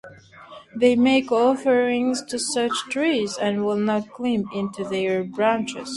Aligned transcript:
They 0.75 0.95
make 0.95 1.31
offerings 1.31 2.23
to 2.23 2.39
such 2.39 2.71
trees 2.89 3.37
and 3.39 3.63
will 3.63 3.77
not 3.77 4.09
climb 4.09 4.45
into 4.51 4.83
their 4.83 5.23
branches. 5.23 5.89